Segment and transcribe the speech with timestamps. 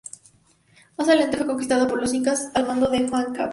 [0.97, 3.49] Más adelante fue conquistada por los incas al mando de Huayna Cápac.